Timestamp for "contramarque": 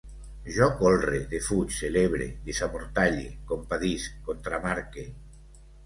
4.31-5.11